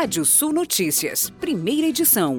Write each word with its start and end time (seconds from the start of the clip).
Rádio 0.00 0.24
Sul 0.24 0.52
Notícias, 0.52 1.28
primeira 1.40 1.88
edição. 1.88 2.38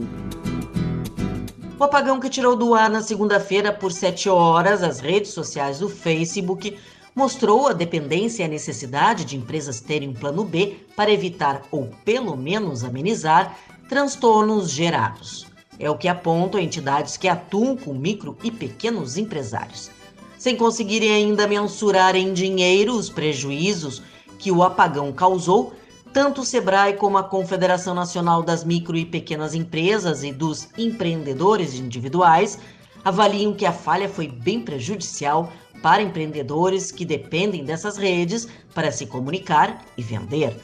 O 1.78 1.84
apagão 1.84 2.18
que 2.18 2.30
tirou 2.30 2.56
do 2.56 2.74
ar 2.74 2.90
na 2.90 3.02
segunda-feira 3.02 3.74
por 3.74 3.92
sete 3.92 4.30
horas 4.30 4.82
as 4.82 5.02
redes 5.02 5.32
sociais 5.32 5.80
do 5.80 5.90
Facebook 5.90 6.80
mostrou 7.14 7.68
a 7.68 7.74
dependência 7.74 8.44
e 8.44 8.46
a 8.46 8.48
necessidade 8.48 9.26
de 9.26 9.36
empresas 9.36 9.82
terem 9.82 10.08
um 10.08 10.14
plano 10.14 10.46
B 10.46 10.78
para 10.96 11.12
evitar 11.12 11.64
ou 11.70 11.90
pelo 12.06 12.38
menos 12.38 12.86
amenizar 12.86 13.54
transtornos 13.90 14.72
gerados. 14.72 15.46
É 15.78 15.90
o 15.90 15.98
que 15.98 16.08
apontam 16.08 16.62
entidades 16.62 17.18
que 17.18 17.28
atuam 17.28 17.76
com 17.76 17.94
micro 17.94 18.38
e 18.42 18.52
pequenos 18.52 19.18
empresários. 19.18 19.92
Sem 20.38 20.56
conseguirem 20.56 21.12
ainda 21.12 21.46
mensurar 21.46 22.16
em 22.16 22.32
dinheiro 22.32 22.94
os 22.94 23.10
prejuízos 23.10 24.02
que 24.38 24.50
o 24.50 24.64
apagão 24.64 25.12
causou, 25.12 25.74
tanto 26.14 26.42
o 26.42 26.46
SEBRAE 26.46 26.94
como 26.94 27.18
a 27.18 27.24
Confederação 27.24 27.94
Nacional 27.94 28.42
das 28.42 28.64
Micro 28.64 28.98
e 28.98 29.06
Pequenas 29.06 29.54
Empresas 29.54 30.24
e 30.24 30.32
dos 30.32 30.70
Empreendedores 30.78 31.76
Individuais 31.76 32.60
avaliam 33.04 33.54
que 33.54 33.66
a 33.66 33.72
falha 33.72 34.10
foi 34.10 34.28
bem 34.28 34.62
prejudicial 34.62 35.52
para 35.82 36.02
empreendedores 36.02 36.92
que 36.92 37.06
dependem 37.06 37.64
dessas 37.64 37.98
redes 37.98 38.48
para 38.74 38.92
se 38.92 39.06
comunicar 39.06 39.84
e 39.98 40.04
vender. 40.04 40.56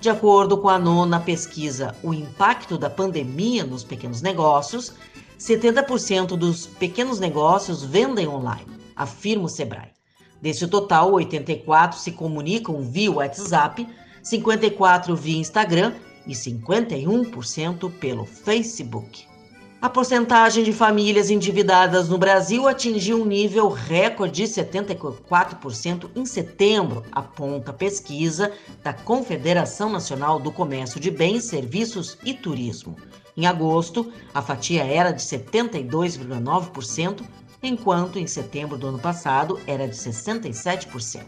De 0.00 0.08
acordo 0.08 0.58
com 0.58 0.68
a 0.68 0.78
nona 0.78 1.20
pesquisa 1.20 1.94
O 2.02 2.12
Impacto 2.12 2.76
da 2.76 2.90
Pandemia 2.90 3.64
nos 3.64 3.84
Pequenos 3.84 4.22
Negócios, 4.22 4.94
70% 5.38 6.36
dos 6.36 6.66
pequenos 6.66 7.18
negócios 7.18 7.82
vendem 7.82 8.26
online, 8.26 8.66
afirma 8.96 9.44
o 9.44 9.48
Sebrae. 9.48 9.92
Desse 10.40 10.66
total, 10.66 11.12
84 11.12 11.98
se 11.98 12.12
comunicam 12.12 12.82
via 12.82 13.12
WhatsApp, 13.12 13.86
54 14.22 15.16
via 15.16 15.38
Instagram 15.38 15.94
e 16.26 16.32
51% 16.32 17.90
pelo 17.98 18.24
Facebook. 18.24 19.30
A 19.82 19.88
porcentagem 19.88 20.62
de 20.62 20.74
famílias 20.74 21.30
endividadas 21.30 22.10
no 22.10 22.18
Brasil 22.18 22.68
atingiu 22.68 23.22
um 23.22 23.24
nível 23.24 23.70
recorde 23.70 24.42
de 24.42 24.48
74% 24.52 26.10
em 26.14 26.26
setembro, 26.26 27.02
aponta 27.10 27.72
pesquisa 27.72 28.52
da 28.82 28.92
Confederação 28.92 29.88
Nacional 29.88 30.38
do 30.38 30.52
Comércio 30.52 31.00
de 31.00 31.10
Bens, 31.10 31.44
Serviços 31.44 32.18
e 32.22 32.34
Turismo. 32.34 32.94
Em 33.34 33.46
agosto, 33.46 34.12
a 34.34 34.42
fatia 34.42 34.84
era 34.84 35.12
de 35.12 35.22
72,9%, 35.22 37.22
enquanto 37.62 38.18
em 38.18 38.26
setembro 38.26 38.76
do 38.76 38.88
ano 38.88 38.98
passado 38.98 39.58
era 39.66 39.88
de 39.88 39.96
67%. 39.96 41.24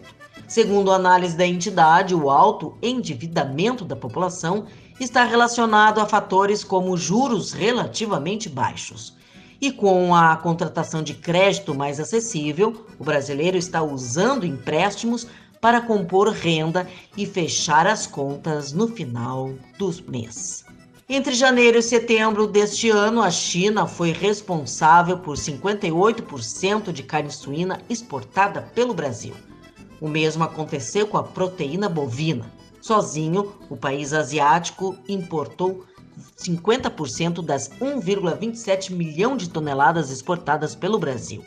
Segundo 0.52 0.92
a 0.92 0.96
análise 0.96 1.34
da 1.34 1.46
entidade, 1.46 2.14
o 2.14 2.28
alto 2.28 2.76
endividamento 2.82 3.86
da 3.86 3.96
população 3.96 4.66
está 5.00 5.24
relacionado 5.24 5.98
a 5.98 6.04
fatores 6.04 6.62
como 6.62 6.94
juros 6.94 7.54
relativamente 7.54 8.50
baixos. 8.50 9.16
E 9.58 9.72
com 9.72 10.14
a 10.14 10.36
contratação 10.36 11.02
de 11.02 11.14
crédito 11.14 11.74
mais 11.74 11.98
acessível, 11.98 12.84
o 12.98 13.02
brasileiro 13.02 13.56
está 13.56 13.82
usando 13.82 14.44
empréstimos 14.44 15.26
para 15.58 15.80
compor 15.80 16.28
renda 16.28 16.86
e 17.16 17.24
fechar 17.24 17.86
as 17.86 18.06
contas 18.06 18.74
no 18.74 18.88
final 18.88 19.52
do 19.78 19.90
mês. 20.06 20.66
Entre 21.08 21.32
janeiro 21.32 21.78
e 21.78 21.82
setembro 21.82 22.46
deste 22.46 22.90
ano, 22.90 23.22
a 23.22 23.30
China 23.30 23.86
foi 23.86 24.12
responsável 24.12 25.16
por 25.16 25.34
58% 25.34 26.92
de 26.92 27.02
carne 27.04 27.30
suína 27.30 27.80
exportada 27.88 28.60
pelo 28.74 28.92
Brasil. 28.92 29.32
O 30.02 30.08
mesmo 30.08 30.42
aconteceu 30.42 31.06
com 31.06 31.16
a 31.16 31.22
proteína 31.22 31.88
bovina. 31.88 32.50
Sozinho, 32.80 33.52
o 33.70 33.76
país 33.76 34.12
asiático 34.12 34.98
importou 35.08 35.84
50% 36.36 37.40
das 37.40 37.70
1,27 37.80 38.90
milhão 38.90 39.36
de 39.36 39.48
toneladas 39.48 40.10
exportadas 40.10 40.74
pelo 40.74 40.98
Brasil. 40.98 41.44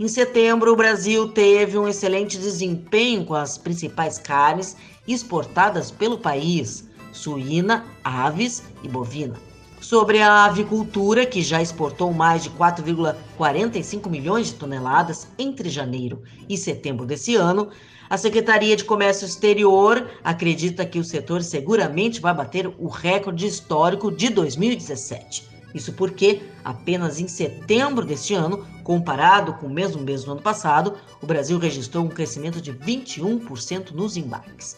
Em 0.00 0.08
setembro, 0.08 0.72
o 0.72 0.76
Brasil 0.76 1.28
teve 1.28 1.76
um 1.76 1.86
excelente 1.86 2.38
desempenho 2.38 3.26
com 3.26 3.34
as 3.34 3.58
principais 3.58 4.16
carnes 4.16 4.74
exportadas 5.06 5.90
pelo 5.90 6.16
país: 6.16 6.88
suína, 7.12 7.84
aves 8.02 8.62
e 8.82 8.88
bovina. 8.88 9.34
Sobre 9.88 10.20
a 10.20 10.44
avicultura, 10.44 11.24
que 11.24 11.40
já 11.40 11.62
exportou 11.62 12.12
mais 12.12 12.42
de 12.42 12.50
4,45 12.50 14.10
milhões 14.10 14.48
de 14.48 14.52
toneladas 14.52 15.28
entre 15.38 15.70
janeiro 15.70 16.22
e 16.46 16.58
setembro 16.58 17.06
desse 17.06 17.36
ano, 17.36 17.70
a 18.10 18.18
Secretaria 18.18 18.76
de 18.76 18.84
Comércio 18.84 19.24
Exterior 19.24 20.06
acredita 20.22 20.84
que 20.84 20.98
o 20.98 21.04
setor 21.04 21.42
seguramente 21.42 22.20
vai 22.20 22.34
bater 22.34 22.66
o 22.78 22.86
recorde 22.86 23.46
histórico 23.46 24.12
de 24.12 24.28
2017. 24.28 25.48
Isso 25.74 25.94
porque, 25.94 26.42
apenas 26.62 27.18
em 27.18 27.26
setembro 27.26 28.04
deste 28.04 28.34
ano, 28.34 28.66
comparado 28.84 29.54
com 29.54 29.68
o 29.68 29.72
mesmo 29.72 30.02
mês 30.02 30.22
do 30.22 30.32
ano 30.32 30.42
passado, 30.42 30.98
o 31.22 31.26
Brasil 31.26 31.58
registrou 31.58 32.04
um 32.04 32.08
crescimento 32.08 32.60
de 32.60 32.74
21% 32.74 33.92
nos 33.92 34.18
embarques. 34.18 34.76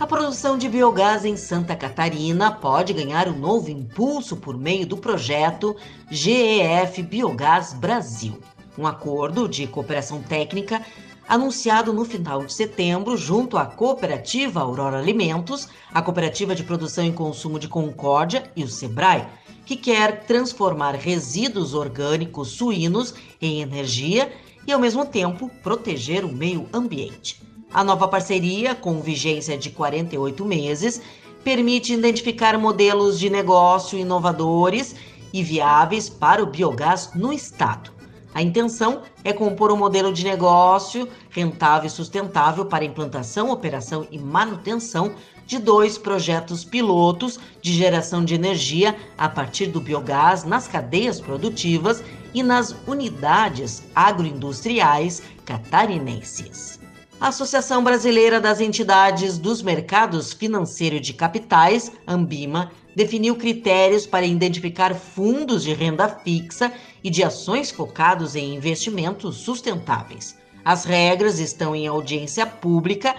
A 0.00 0.06
produção 0.06 0.56
de 0.56 0.66
biogás 0.66 1.26
em 1.26 1.36
Santa 1.36 1.76
Catarina 1.76 2.50
pode 2.50 2.94
ganhar 2.94 3.28
um 3.28 3.38
novo 3.38 3.70
impulso 3.70 4.34
por 4.34 4.56
meio 4.56 4.86
do 4.86 4.96
projeto 4.96 5.76
GEF 6.10 7.02
Biogás 7.02 7.74
Brasil, 7.74 8.40
um 8.78 8.86
acordo 8.86 9.46
de 9.46 9.66
cooperação 9.66 10.22
técnica 10.22 10.80
anunciado 11.28 11.92
no 11.92 12.06
final 12.06 12.46
de 12.46 12.54
setembro 12.54 13.14
junto 13.14 13.58
à 13.58 13.66
cooperativa 13.66 14.62
Aurora 14.62 14.98
Alimentos, 14.98 15.68
a 15.92 16.00
cooperativa 16.00 16.54
de 16.54 16.64
produção 16.64 17.04
e 17.04 17.12
consumo 17.12 17.58
de 17.58 17.68
Concórdia 17.68 18.50
e 18.56 18.64
o 18.64 18.68
Sebrae, 18.68 19.26
que 19.66 19.76
quer 19.76 20.24
transformar 20.24 20.94
resíduos 20.94 21.74
orgânicos 21.74 22.52
suínos 22.52 23.14
em 23.38 23.60
energia 23.60 24.32
e, 24.66 24.72
ao 24.72 24.80
mesmo 24.80 25.04
tempo, 25.04 25.50
proteger 25.62 26.24
o 26.24 26.32
meio 26.32 26.66
ambiente. 26.72 27.49
A 27.72 27.84
nova 27.84 28.08
parceria, 28.08 28.74
com 28.74 29.00
vigência 29.00 29.56
de 29.56 29.70
48 29.70 30.44
meses, 30.44 31.00
permite 31.44 31.94
identificar 31.94 32.58
modelos 32.58 33.18
de 33.18 33.30
negócio 33.30 33.96
inovadores 33.96 34.96
e 35.32 35.40
viáveis 35.42 36.08
para 36.08 36.42
o 36.42 36.46
biogás 36.46 37.10
no 37.14 37.32
estado. 37.32 37.92
A 38.34 38.42
intenção 38.42 39.02
é 39.22 39.32
compor 39.32 39.70
um 39.70 39.76
modelo 39.76 40.12
de 40.12 40.24
negócio 40.24 41.08
rentável 41.30 41.86
e 41.86 41.90
sustentável 41.90 42.66
para 42.66 42.84
implantação, 42.84 43.50
operação 43.50 44.04
e 44.10 44.18
manutenção 44.18 45.12
de 45.46 45.58
dois 45.58 45.96
projetos 45.96 46.64
pilotos 46.64 47.38
de 47.62 47.72
geração 47.72 48.24
de 48.24 48.34
energia 48.34 48.96
a 49.16 49.28
partir 49.28 49.66
do 49.66 49.80
biogás 49.80 50.42
nas 50.42 50.66
cadeias 50.66 51.20
produtivas 51.20 52.02
e 52.34 52.42
nas 52.42 52.74
unidades 52.86 53.84
agroindustriais 53.94 55.22
catarinenses. 55.44 56.79
A 57.20 57.28
Associação 57.28 57.84
Brasileira 57.84 58.40
das 58.40 58.62
Entidades 58.62 59.36
dos 59.36 59.60
Mercados 59.60 60.32
Financeiro 60.32 60.98
de 60.98 61.12
Capitais, 61.12 61.92
Ambima, 62.08 62.72
definiu 62.96 63.36
critérios 63.36 64.06
para 64.06 64.24
identificar 64.24 64.94
fundos 64.94 65.62
de 65.62 65.74
renda 65.74 66.08
fixa 66.08 66.72
e 67.04 67.10
de 67.10 67.22
ações 67.22 67.70
focados 67.70 68.34
em 68.34 68.54
investimentos 68.54 69.36
sustentáveis. 69.36 70.34
As 70.64 70.86
regras 70.86 71.38
estão 71.38 71.76
em 71.76 71.86
audiência 71.86 72.46
pública 72.46 73.14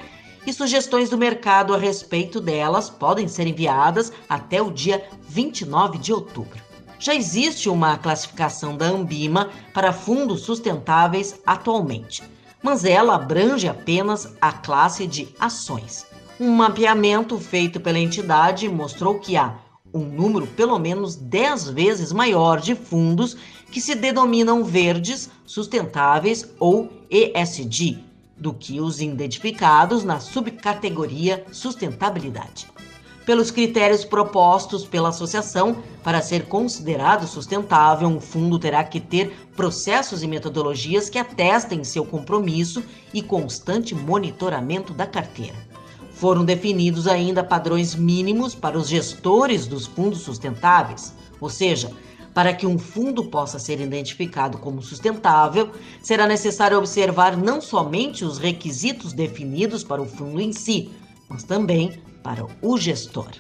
e 0.48 0.52
sugestões 0.52 1.12
do 1.12 1.18
mercado 1.18 1.72
a 1.72 1.78
respeito 1.78 2.42
delas 2.42 2.90
podem 2.90 3.28
ser 3.28 3.46
enviadas 3.46 4.12
até 4.28 4.60
o 4.64 4.72
dia 4.72 5.08
29 5.30 6.00
de 6.00 6.12
outubro. 6.12 6.60
Já 6.98 7.14
existe 7.14 7.70
uma 7.70 8.00
classificação 8.00 8.76
da 8.76 8.88
Ambima 8.88 9.52
para 9.76 9.94
fundos 9.94 10.42
sustentáveis 10.42 11.40
atualmente 11.46 12.24
mas 12.62 12.86
ela 12.86 13.16
abrange 13.16 13.68
apenas 13.68 14.34
a 14.40 14.52
classe 14.52 15.08
de 15.08 15.30
ações. 15.40 16.06
Um 16.40 16.52
mapeamento 16.52 17.38
feito 17.40 17.80
pela 17.80 18.00
entidade 18.00 18.68
mostrou 18.70 19.20
que 19.20 19.38
há 19.38 19.56
um 19.94 20.06
número 20.06 20.48
pelo 20.48 20.78
menos 20.80 21.16
10 21.16 21.70
vezes 21.72 22.12
maior 22.12 22.60
de 22.60 22.76
fundos 22.76 23.36
que 23.72 23.82
se 23.82 23.96
denominam 23.96 24.64
verdes, 24.64 25.30
sustentáveis 25.46 26.50
ou 26.60 26.90
ESG 27.10 28.00
do 28.38 28.54
que 28.54 28.80
os 28.82 29.02
identificados 29.02 30.04
na 30.04 30.20
subcategoria 30.20 31.46
sustentabilidade 31.52 32.68
pelos 33.26 33.52
critérios 33.52 34.04
propostos 34.04 34.86
pela 34.86 35.10
associação. 35.10 35.78
Para 36.04 36.22
ser 36.22 36.46
considerado 36.46 37.28
sustentável, 37.28 38.08
um 38.08 38.20
fundo 38.20 38.58
terá 38.58 38.84
que 38.84 39.00
ter 39.00 39.32
processos 39.56 40.24
e 40.24 40.28
metodologias 40.28 41.10
que 41.10 41.20
atestem 41.20 41.84
seu 41.84 42.06
compromisso 42.06 42.84
e 43.14 43.22
constante 43.22 43.94
monitoramento 43.94 44.94
da 44.94 45.06
carteira. 45.06 45.56
Foram 46.14 46.46
definidos 46.46 47.08
ainda 47.08 47.44
padrões 47.44 47.96
mínimos 47.96 48.54
para 48.54 48.78
os 48.78 48.88
gestores 48.88 49.66
dos 49.66 49.88
fundos 49.88 50.22
sustentáveis, 50.22 51.14
ou 51.40 51.50
seja, 51.50 51.92
para 52.34 52.54
que 52.54 52.66
um 52.66 52.78
fundo 52.78 53.26
possa 53.26 53.60
ser 53.60 53.80
identificado 53.82 54.58
como 54.58 54.82
sustentável, 54.82 55.72
será 56.02 56.28
necessário 56.28 56.78
observar 56.78 57.36
não 57.36 57.60
somente 57.60 58.24
os 58.24 58.38
requisitos 58.38 59.14
definidos 59.14 59.84
para 59.84 60.02
o 60.02 60.06
fundo 60.06 60.40
em 60.40 60.54
si, 60.54 60.92
mas 61.28 61.44
também 61.44 62.00
para 62.24 62.46
o 62.62 62.78
gestor. 62.78 63.32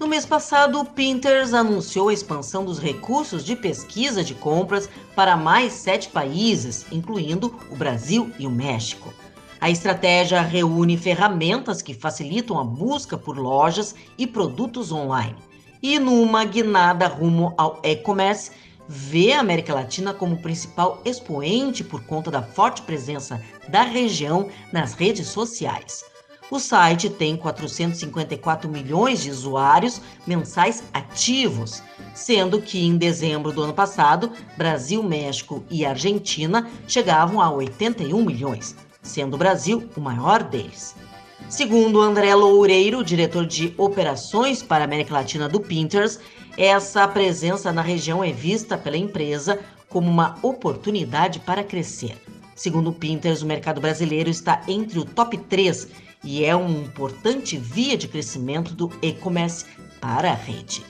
No 0.00 0.08
mês 0.08 0.24
passado, 0.24 0.80
o 0.80 0.84
Pinterest 0.84 1.54
anunciou 1.54 2.08
a 2.08 2.12
expansão 2.14 2.64
dos 2.64 2.78
recursos 2.78 3.44
de 3.44 3.54
pesquisa 3.54 4.24
de 4.24 4.34
compras 4.34 4.88
para 5.14 5.36
mais 5.36 5.74
sete 5.74 6.08
países, 6.08 6.86
incluindo 6.90 7.54
o 7.70 7.76
Brasil 7.76 8.32
e 8.38 8.46
o 8.46 8.50
México. 8.50 9.12
A 9.60 9.68
estratégia 9.68 10.40
reúne 10.40 10.96
ferramentas 10.96 11.82
que 11.82 11.92
facilitam 11.92 12.58
a 12.58 12.64
busca 12.64 13.18
por 13.18 13.36
lojas 13.36 13.94
e 14.16 14.26
produtos 14.26 14.90
online. 14.90 15.36
E 15.82 15.98
numa 15.98 16.46
guinada 16.46 17.06
rumo 17.06 17.52
ao 17.58 17.78
e-commerce, 17.82 18.52
vê 18.88 19.34
a 19.34 19.40
América 19.40 19.74
Latina 19.74 20.14
como 20.14 20.40
principal 20.40 21.02
expoente 21.04 21.84
por 21.84 22.02
conta 22.04 22.30
da 22.30 22.42
forte 22.42 22.80
presença 22.82 23.38
da 23.68 23.82
região 23.82 24.48
nas 24.72 24.94
redes 24.94 25.28
sociais. 25.28 26.09
O 26.50 26.58
site 26.58 27.08
tem 27.08 27.36
454 27.36 28.68
milhões 28.68 29.22
de 29.22 29.30
usuários 29.30 30.00
mensais 30.26 30.82
ativos, 30.92 31.80
sendo 32.12 32.60
que 32.60 32.84
em 32.84 32.96
dezembro 32.96 33.52
do 33.52 33.62
ano 33.62 33.72
passado, 33.72 34.32
Brasil, 34.56 35.00
México 35.00 35.62
e 35.70 35.86
Argentina 35.86 36.68
chegavam 36.88 37.40
a 37.40 37.48
81 37.52 38.24
milhões, 38.24 38.74
sendo 39.00 39.34
o 39.34 39.38
Brasil 39.38 39.88
o 39.96 40.00
maior 40.00 40.42
deles. 40.42 40.96
Segundo 41.48 42.00
André 42.00 42.34
Loureiro, 42.34 43.04
diretor 43.04 43.46
de 43.46 43.72
operações 43.78 44.60
para 44.60 44.82
a 44.82 44.86
América 44.86 45.14
Latina 45.14 45.48
do 45.48 45.60
Pinterest, 45.60 46.18
essa 46.56 47.06
presença 47.06 47.72
na 47.72 47.80
região 47.80 48.24
é 48.24 48.32
vista 48.32 48.76
pela 48.76 48.96
empresa 48.96 49.60
como 49.88 50.10
uma 50.10 50.36
oportunidade 50.42 51.38
para 51.38 51.62
crescer. 51.62 52.20
Segundo 52.56 52.90
o 52.90 52.92
Pinterest, 52.92 53.44
o 53.44 53.48
mercado 53.48 53.80
brasileiro 53.80 54.28
está 54.28 54.62
entre 54.68 54.98
o 54.98 55.04
top 55.04 55.38
3 55.38 56.09
e 56.22 56.44
é 56.44 56.54
uma 56.54 56.78
importante 56.78 57.56
via 57.56 57.96
de 57.96 58.08
crescimento 58.08 58.74
do 58.74 58.90
e-commerce 59.02 59.64
para 60.00 60.30
a 60.30 60.34
rede. 60.34 60.84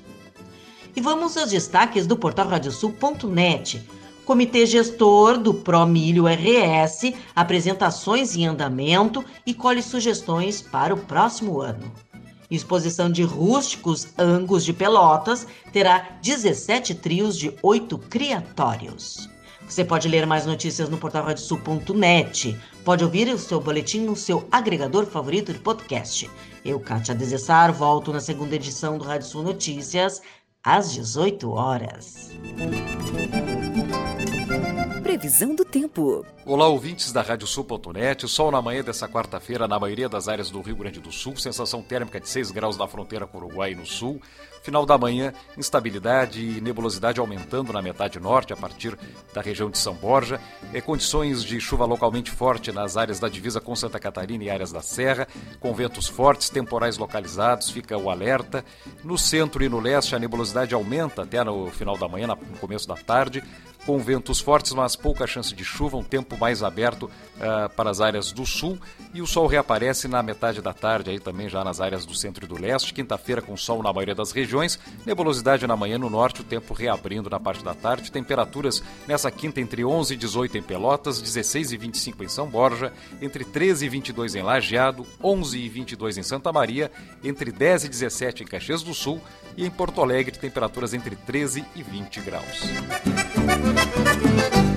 E 0.94 1.00
vamos 1.00 1.37
aos 1.37 1.50
destaques 1.50 2.06
do 2.06 2.17
portal 2.17 2.49
radiosul.net. 2.49 3.87
Comitê 4.25 4.67
gestor 4.67 5.38
do 5.38 5.55
ProMilho 5.55 6.27
RS 6.27 7.12
apresenta 7.35 7.87
ações 7.87 8.37
em 8.37 8.47
andamento 8.47 9.25
e 9.47 9.55
colhe 9.55 9.82
sugestões 9.82 10.61
para 10.61 10.94
o 10.94 10.99
próximo 10.99 11.61
ano. 11.61 11.91
Exposição 12.50 13.11
de 13.11 13.23
rústicos 13.23 14.09
Angus 14.19 14.65
de 14.65 14.73
Pelotas 14.73 15.47
terá 15.73 16.19
17 16.21 16.97
trios 16.97 17.38
de 17.38 17.55
8 17.62 17.97
criatórios. 17.99 19.29
Você 19.70 19.84
pode 19.84 20.08
ler 20.08 20.26
mais 20.26 20.44
notícias 20.44 20.88
no 20.88 20.99
portal 20.99 21.25
radiosul.net. 21.25 22.58
Pode 22.84 23.05
ouvir 23.05 23.32
o 23.32 23.38
seu 23.38 23.61
boletim 23.61 24.00
no 24.00 24.17
seu 24.17 24.44
agregador 24.50 25.06
favorito 25.06 25.52
de 25.52 25.61
podcast. 25.61 26.28
Eu, 26.64 26.81
Kátia 26.81 27.14
Desessar, 27.14 27.72
volto 27.72 28.12
na 28.12 28.19
segunda 28.19 28.56
edição 28.56 28.99
do 28.99 29.05
Rádio 29.05 29.28
Sul 29.28 29.44
Notícias, 29.44 30.20
às 30.64 30.93
18 30.93 31.49
horas. 31.52 32.32
Previsão 35.20 35.55
do 35.55 35.67
tempo. 35.67 36.25
Olá, 36.46 36.67
ouvintes 36.67 37.12
da 37.12 37.20
Radiosul.net. 37.20 38.26
Sol 38.26 38.50
na 38.50 38.62
manhã 38.62 38.82
dessa 38.82 39.06
quarta-feira 39.06 39.69
na 39.69 39.78
maioria 39.78 40.08
das 40.08 40.28
áreas 40.28 40.49
do 40.49 40.62
Rio 40.62 40.76
Grande 40.76 40.99
do 40.99 41.12
Sul. 41.12 41.37
Sensação 41.37 41.82
térmica 41.82 42.19
de 42.19 42.26
6 42.26 42.50
graus 42.50 42.78
na 42.78 42.88
fronteira 42.88 43.26
com 43.26 43.37
o 43.37 43.44
Uruguai 43.44 43.75
no 43.75 43.84
sul. 43.84 44.19
Final 44.62 44.87
da 44.87 44.96
manhã, 44.96 45.34
instabilidade 45.58 46.40
e 46.40 46.61
nebulosidade 46.62 47.20
aumentando 47.20 47.70
na 47.70 47.82
metade 47.82 48.19
norte, 48.19 48.55
a 48.55 48.56
partir 48.56 48.99
da 49.34 49.43
região 49.43 49.69
de 49.69 49.76
São 49.76 49.93
Borja. 49.93 50.40
É, 50.72 50.81
condições 50.81 51.44
de 51.44 51.61
chuva 51.61 51.84
localmente 51.84 52.31
forte 52.31 52.72
nas 52.72 52.96
áreas 52.96 53.20
da 53.20 53.28
divisa 53.28 53.61
com 53.61 53.76
Santa 53.76 54.00
Catarina 54.00 54.44
e 54.44 54.50
áreas 54.50 54.72
da 54.72 54.81
Serra, 54.81 55.28
com 55.61 55.75
ventos 55.75 56.08
fortes, 56.08 56.49
temporais 56.49 56.96
localizados, 56.96 57.69
fica 57.69 57.96
o 57.96 58.08
alerta. 58.08 58.64
No 59.05 59.19
centro 59.19 59.62
e 59.62 59.69
no 59.69 59.81
leste, 59.81 60.17
a 60.17 60.19
nebulosidade 60.19 60.75
aumenta 60.75 61.22
até 61.22 61.44
no 61.44 61.70
final 61.70 61.99
da 61.99 62.08
manhã, 62.08 62.26
no 62.26 62.58
começo 62.58 62.88
da 62.88 62.96
tarde 62.96 63.43
com 63.87 63.99
ventos 63.99 64.41
fortes, 64.41 64.73
mas 64.73 64.97
pouca 64.97 65.27
chance 65.27 65.55
de 65.55 65.65
chuva, 65.65 65.97
um 65.97 66.03
tempo 66.03 66.37
mais 66.37 66.62
aberto 66.62 67.05
uh, 67.05 67.69
para 67.75 67.91
as 67.91 68.00
áreas 68.00 68.32
do 68.32 68.44
sul 68.44 68.79
e 69.12 69.23
o 69.23 69.27
sol 69.27 69.47
reaparece 69.47 70.06
na 70.06 70.23
metade 70.23 70.61
da 70.61 70.73
tarde, 70.73 71.11
aí 71.11 71.19
também 71.19 71.49
já 71.49 71.65
nas 71.65 71.81
áreas 71.81 72.05
do 72.05 72.15
centro 72.15 72.44
e 72.44 72.49
do 72.49 72.61
leste. 72.61 72.94
Quinta-feira 72.94 73.43
com 73.43 73.56
sol 73.56 73.82
na 73.82 73.93
maioria 73.93 74.15
das 74.15 74.32
regiões, 74.32 74.79
nebulosidade 75.06 75.67
na 75.67 75.77
manhã 75.77 75.99
no 75.99 76.11
norte, 76.11 76.43
o 76.43 76.44
tempo 76.44 76.75
reabrindo 76.75 77.31
na 77.31 77.41
parte 77.41 77.65
da 77.65 77.75
tarde. 77.75 78.12
Temperaturas 78.12 78.82
nessa 79.06 79.31
quinta 79.31 79.61
entre 79.61 79.85
11 79.85 80.15
e 80.15 80.17
18 80.17 80.59
em 80.59 80.62
Pelotas, 80.62 81.21
16 81.21 81.73
e 81.73 81.77
25 81.77 82.25
em 82.25 82.29
São 82.29 82.49
Borja, 82.49 82.93
entre 83.21 83.44
13 83.44 83.87
e 83.87 83.88
22 83.88 84.35
em 84.35 84.43
Lajeado, 84.43 85.06
11 85.23 85.59
e 85.59 85.69
22 85.69 86.19
em 86.19 86.23
Santa 86.23 86.53
Maria, 86.53 86.91
entre 87.23 87.50
10 87.50 87.85
e 87.85 87.88
17 87.88 88.43
em 88.43 88.47
Caxias 88.47 88.82
do 88.82 88.94
Sul 88.94 89.21
e 89.56 89.67
em 89.67 89.71
Porto 89.71 90.00
Alegre 90.00 90.37
temperaturas 90.38 90.94
entre 90.94 91.17
13 91.17 91.65
e 91.75 91.82
20 91.82 92.21
graus. 92.21 92.61
No 93.72 93.81
hay. 93.81 94.69